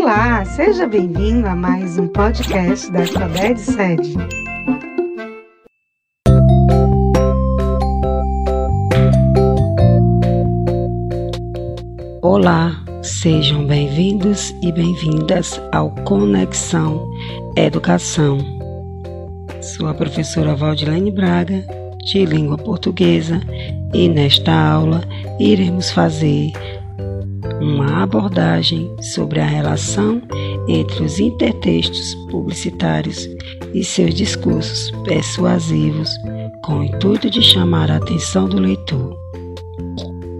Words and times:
Olá, 0.00 0.44
seja 0.44 0.86
bem-vindo 0.86 1.48
a 1.48 1.56
mais 1.56 1.98
um 1.98 2.06
podcast 2.06 2.88
da 2.92 3.04
Sabed 3.04 3.58
Sede. 3.58 4.14
Olá, 12.22 12.80
sejam 13.02 13.66
bem-vindos 13.66 14.54
e 14.62 14.70
bem-vindas 14.70 15.60
ao 15.72 15.90
Conexão 16.04 17.04
Educação. 17.56 18.38
Sou 19.60 19.88
a 19.88 19.94
professora 19.94 20.54
Valdilene 20.54 21.10
Braga, 21.10 21.64
de 22.04 22.24
língua 22.24 22.56
portuguesa, 22.56 23.40
e 23.92 24.08
nesta 24.08 24.52
aula 24.52 25.02
iremos 25.40 25.90
fazer 25.90 26.52
uma 27.68 28.02
abordagem 28.02 28.90
sobre 29.00 29.40
a 29.40 29.46
relação 29.46 30.22
entre 30.66 31.04
os 31.04 31.20
intertextos 31.20 32.14
publicitários 32.30 33.28
e 33.74 33.84
seus 33.84 34.14
discursos 34.14 34.90
persuasivos 35.04 36.10
com 36.64 36.78
o 36.78 36.84
intuito 36.84 37.30
de 37.30 37.42
chamar 37.42 37.90
a 37.90 37.96
atenção 37.96 38.48
do 38.48 38.58
leitor. 38.58 39.16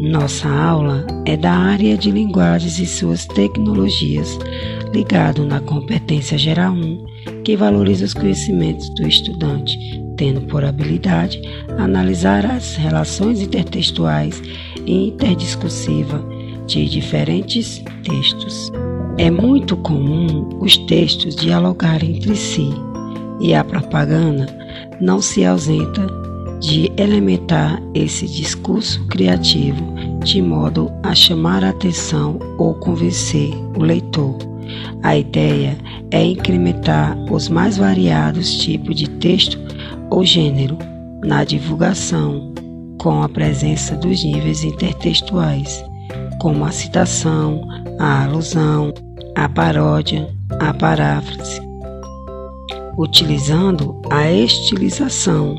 Nossa 0.00 0.48
aula 0.48 1.06
é 1.24 1.36
da 1.36 1.52
área 1.52 1.96
de 1.96 2.10
linguagens 2.10 2.80
e 2.80 2.86
suas 2.86 3.24
tecnologias, 3.24 4.36
ligado 4.92 5.44
na 5.44 5.60
competência 5.60 6.36
geral 6.36 6.72
1, 6.72 7.04
que 7.44 7.56
valoriza 7.56 8.04
os 8.04 8.14
conhecimentos 8.14 8.92
do 8.96 9.06
estudante, 9.06 9.78
tendo 10.16 10.40
por 10.42 10.64
habilidade 10.64 11.40
analisar 11.78 12.44
as 12.44 12.74
relações 12.74 13.40
intertextuais 13.40 14.42
e 14.84 15.08
interdiscursiva 15.08 16.31
de 16.66 16.88
diferentes 16.88 17.82
textos. 18.02 18.70
É 19.18 19.30
muito 19.30 19.76
comum 19.76 20.48
os 20.60 20.76
textos 20.76 21.36
dialogarem 21.36 22.16
entre 22.16 22.34
si 22.34 22.70
e 23.40 23.54
a 23.54 23.62
propaganda 23.62 24.46
não 25.00 25.20
se 25.20 25.44
ausenta 25.44 26.06
de 26.60 26.90
elementar 26.96 27.82
esse 27.92 28.26
discurso 28.26 29.04
criativo 29.06 29.84
de 30.22 30.40
modo 30.40 30.90
a 31.02 31.14
chamar 31.14 31.64
a 31.64 31.70
atenção 31.70 32.38
ou 32.56 32.74
convencer 32.74 33.50
o 33.76 33.82
leitor. 33.82 34.38
A 35.02 35.16
ideia 35.16 35.76
é 36.12 36.24
incrementar 36.24 37.18
os 37.30 37.48
mais 37.48 37.76
variados 37.76 38.58
tipos 38.58 38.94
de 38.94 39.10
texto 39.10 39.58
ou 40.08 40.24
gênero 40.24 40.78
na 41.24 41.42
divulgação, 41.44 42.52
com 42.98 43.22
a 43.22 43.28
presença 43.28 43.96
dos 43.96 44.22
níveis 44.24 44.62
intertextuais 44.62 45.84
como 46.42 46.64
a 46.64 46.72
citação, 46.72 47.68
a 48.00 48.24
alusão, 48.24 48.92
a 49.36 49.48
paródia, 49.48 50.28
a 50.58 50.74
paráfrase, 50.74 51.60
utilizando 52.98 54.02
a 54.10 54.28
estilização 54.28 55.54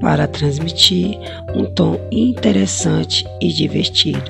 para 0.00 0.26
transmitir 0.26 1.16
um 1.54 1.64
tom 1.66 2.00
interessante 2.10 3.24
e 3.40 3.52
divertido, 3.52 4.28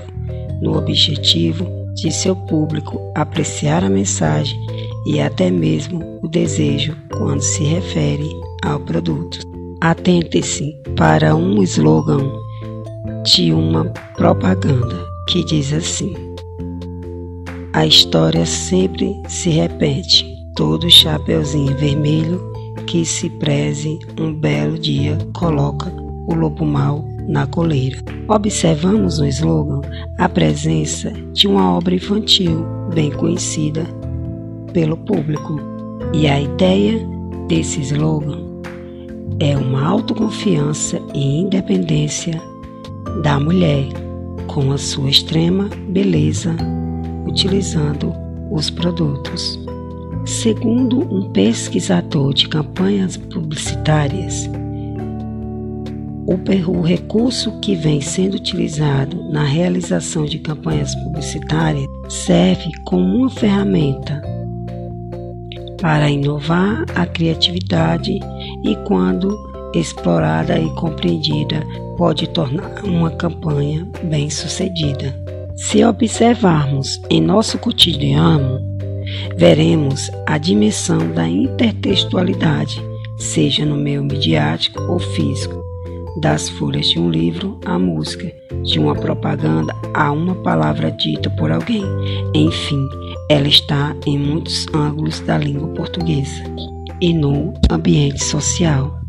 no 0.60 0.76
objetivo 0.76 1.66
de 1.94 2.12
seu 2.12 2.36
público 2.36 3.00
apreciar 3.14 3.82
a 3.82 3.88
mensagem 3.88 4.60
e 5.06 5.22
até 5.22 5.50
mesmo 5.50 6.18
o 6.22 6.28
desejo 6.28 6.94
quando 7.16 7.40
se 7.40 7.64
refere 7.64 8.28
ao 8.62 8.78
produto. 8.78 9.38
Atente-se 9.80 10.70
para 10.98 11.34
um 11.34 11.62
slogan 11.62 12.30
de 13.24 13.54
uma 13.54 13.86
propaganda 14.18 15.13
que 15.26 15.44
diz 15.44 15.72
assim: 15.72 16.14
A 17.72 17.86
história 17.86 18.44
sempre 18.46 19.14
se 19.28 19.50
repete, 19.50 20.26
todo 20.54 20.90
chapeuzinho 20.90 21.76
vermelho 21.76 22.40
que 22.86 23.04
se 23.04 23.30
preze 23.30 23.98
um 24.20 24.32
belo 24.32 24.78
dia 24.78 25.16
coloca 25.34 25.92
o 26.26 26.34
lobo 26.34 26.64
mau 26.64 27.04
na 27.26 27.46
coleira. 27.46 27.98
Observamos 28.28 29.18
no 29.18 29.26
slogan 29.26 29.80
a 30.18 30.28
presença 30.28 31.10
de 31.32 31.46
uma 31.46 31.76
obra 31.76 31.94
infantil 31.94 32.64
bem 32.94 33.10
conhecida 33.10 33.84
pelo 34.72 34.96
público. 34.96 35.58
E 36.12 36.28
a 36.28 36.40
ideia 36.40 37.00
desse 37.48 37.80
slogan 37.80 38.44
é 39.40 39.56
uma 39.56 39.84
autoconfiança 39.86 41.00
e 41.14 41.40
independência 41.40 42.40
da 43.22 43.40
mulher 43.40 44.03
com 44.54 44.70
a 44.70 44.78
sua 44.78 45.10
extrema 45.10 45.68
beleza, 45.88 46.54
utilizando 47.26 48.14
os 48.52 48.70
produtos. 48.70 49.58
Segundo 50.24 51.00
um 51.00 51.28
pesquisador 51.32 52.32
de 52.32 52.48
campanhas 52.48 53.16
publicitárias, 53.16 54.48
o 56.68 56.80
recurso 56.82 57.58
que 57.60 57.74
vem 57.74 58.00
sendo 58.00 58.36
utilizado 58.36 59.28
na 59.28 59.42
realização 59.42 60.24
de 60.24 60.38
campanhas 60.38 60.94
publicitárias 61.02 61.86
serve 62.08 62.70
como 62.84 63.04
uma 63.04 63.30
ferramenta 63.30 64.22
para 65.80 66.08
inovar 66.08 66.84
a 66.94 67.04
criatividade 67.04 68.20
e, 68.64 68.76
quando 68.86 69.53
explorada 69.78 70.58
e 70.58 70.68
compreendida, 70.74 71.66
pode 71.96 72.28
tornar 72.28 72.82
uma 72.84 73.10
campanha 73.10 73.86
bem-sucedida. 74.04 75.14
Se 75.56 75.84
observarmos 75.84 77.00
em 77.08 77.20
nosso 77.20 77.58
cotidiano, 77.58 78.60
veremos 79.36 80.10
a 80.26 80.38
dimensão 80.38 80.98
da 81.12 81.28
intertextualidade, 81.28 82.82
seja 83.18 83.64
no 83.64 83.76
meio 83.76 84.02
midiático 84.02 84.82
ou 84.82 84.98
físico, 84.98 85.62
das 86.20 86.48
folhas 86.48 86.86
de 86.86 86.98
um 86.98 87.10
livro 87.10 87.58
à 87.64 87.78
música, 87.78 88.32
de 88.62 88.78
uma 88.78 88.94
propaganda 88.94 89.74
a 89.94 90.10
uma 90.10 90.34
palavra 90.36 90.90
dita 90.90 91.30
por 91.30 91.50
alguém. 91.52 91.84
Enfim, 92.34 92.88
ela 93.30 93.48
está 93.48 93.94
em 94.06 94.18
muitos 94.18 94.66
ângulos 94.74 95.20
da 95.20 95.38
língua 95.38 95.68
portuguesa 95.68 96.42
e 97.00 97.12
no 97.12 97.52
ambiente 97.70 98.22
social. 98.24 99.03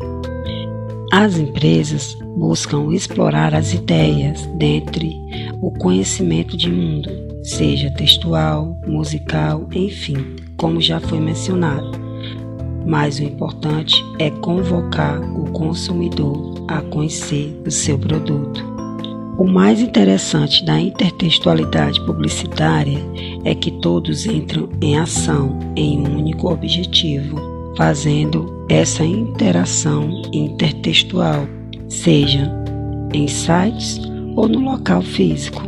As 1.12 1.38
empresas 1.38 2.18
buscam 2.36 2.92
explorar 2.92 3.54
as 3.54 3.72
ideias 3.72 4.44
dentre 4.56 5.16
o 5.62 5.70
conhecimento 5.70 6.56
de 6.56 6.68
mundo, 6.68 7.08
seja 7.44 7.90
textual, 7.92 8.76
musical, 8.84 9.68
enfim, 9.72 10.34
como 10.56 10.80
já 10.80 10.98
foi 10.98 11.20
mencionado. 11.20 11.92
Mas 12.84 13.18
o 13.18 13.22
importante 13.22 13.94
é 14.18 14.30
convocar 14.30 15.20
o 15.20 15.50
consumidor 15.52 16.64
a 16.66 16.80
conhecer 16.82 17.56
o 17.64 17.70
seu 17.70 17.96
produto. 17.96 18.64
O 19.38 19.44
mais 19.44 19.80
interessante 19.80 20.64
da 20.64 20.80
intertextualidade 20.80 22.04
publicitária 22.04 22.98
é 23.44 23.54
que 23.54 23.70
todos 23.70 24.26
entram 24.26 24.68
em 24.80 24.98
ação 24.98 25.58
em 25.76 26.00
um 26.00 26.16
único 26.16 26.50
objetivo 26.50 27.55
fazendo 27.76 28.64
essa 28.68 29.04
interação 29.04 30.10
intertextual, 30.32 31.46
seja 31.88 32.50
em 33.12 33.28
sites 33.28 34.00
ou 34.34 34.48
no 34.48 34.60
local 34.60 35.02
físico. 35.02 35.62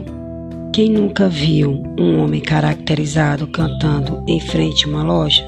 Quem 0.72 0.90
nunca 0.92 1.28
viu 1.28 1.82
um 1.98 2.18
homem 2.18 2.40
caracterizado 2.40 3.46
cantando 3.48 4.22
em 4.26 4.40
frente 4.40 4.84
a 4.84 4.88
uma 4.88 5.02
loja? 5.02 5.44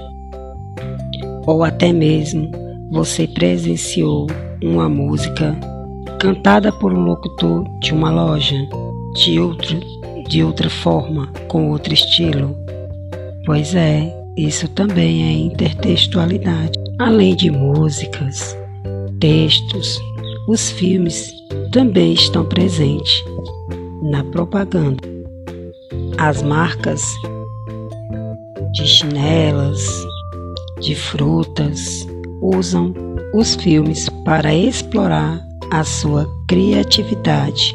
Ou 1.46 1.62
até 1.62 1.92
mesmo 1.92 2.50
você 2.90 3.26
presenciou 3.26 4.26
uma 4.62 4.88
música 4.88 5.56
cantada 6.18 6.72
por 6.72 6.92
um 6.92 7.00
locutor 7.04 7.64
de 7.80 7.92
uma 7.92 8.10
loja 8.10 8.56
de 9.14 9.40
outro 9.40 9.80
de 10.28 10.44
outra 10.44 10.70
forma, 10.70 11.26
com 11.48 11.70
outro 11.70 11.92
estilo? 11.92 12.56
Pois 13.44 13.74
é, 13.74 14.19
isso 14.36 14.68
também 14.68 15.22
é 15.24 15.32
intertextualidade. 15.32 16.78
Além 16.98 17.34
de 17.34 17.50
músicas, 17.50 18.56
textos, 19.18 19.98
os 20.48 20.70
filmes 20.70 21.32
também 21.72 22.12
estão 22.12 22.44
presentes 22.44 23.22
na 24.02 24.24
propaganda. 24.24 25.02
As 26.18 26.42
marcas 26.42 27.02
de 28.72 28.86
chinelas, 28.86 29.86
de 30.80 30.94
frutas, 30.94 32.06
usam 32.40 32.94
os 33.34 33.54
filmes 33.56 34.08
para 34.24 34.54
explorar 34.54 35.40
a 35.70 35.84
sua 35.84 36.26
criatividade. 36.48 37.74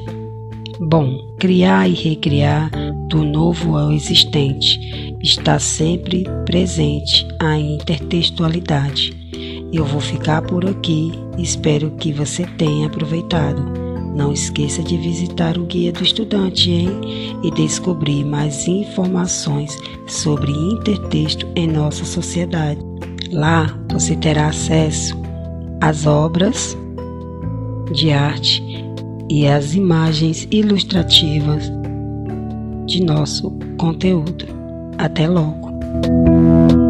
Bom, 0.79 1.17
criar 1.39 1.87
e 1.87 1.93
recriar 1.93 2.69
do 3.09 3.23
novo 3.23 3.77
ao 3.77 3.91
existente 3.91 5.04
está 5.25 5.57
sempre 5.57 6.23
presente 6.45 7.27
a 7.39 7.57
intertextualidade. 7.57 9.11
Eu 9.73 9.83
vou 9.83 9.99
ficar 9.99 10.43
por 10.43 10.63
aqui, 10.63 11.11
espero 11.39 11.89
que 11.97 12.13
você 12.13 12.45
tenha 12.45 12.85
aproveitado. 12.85 13.59
Não 14.15 14.31
esqueça 14.31 14.83
de 14.83 14.95
visitar 14.97 15.57
o 15.57 15.65
Guia 15.65 15.91
do 15.91 16.03
Estudante, 16.03 16.69
hein? 16.69 16.91
E 17.43 17.49
descobrir 17.51 18.23
mais 18.23 18.67
informações 18.67 19.75
sobre 20.07 20.51
intertexto 20.51 21.47
em 21.55 21.67
nossa 21.67 22.05
sociedade. 22.05 22.79
Lá 23.31 23.75
você 23.91 24.15
terá 24.15 24.49
acesso 24.49 25.17
às 25.81 26.05
obras 26.05 26.77
de 27.91 28.11
arte 28.11 28.63
e 29.27 29.47
às 29.47 29.73
imagens 29.73 30.47
ilustrativas 30.51 31.69
de 32.85 33.03
nosso 33.03 33.51
conteúdo. 33.77 34.64
Até 34.97 35.27
logo! 35.27 36.84